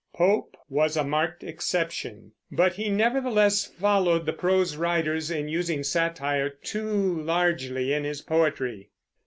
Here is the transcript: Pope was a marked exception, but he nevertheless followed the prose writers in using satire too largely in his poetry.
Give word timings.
Pope 0.15 0.57
was 0.67 0.97
a 0.97 1.03
marked 1.03 1.43
exception, 1.43 2.31
but 2.51 2.73
he 2.73 2.89
nevertheless 2.89 3.65
followed 3.67 4.25
the 4.25 4.33
prose 4.33 4.75
writers 4.75 5.29
in 5.29 5.47
using 5.47 5.83
satire 5.83 6.49
too 6.49 7.21
largely 7.21 7.93
in 7.93 8.03
his 8.03 8.19
poetry. 8.23 8.89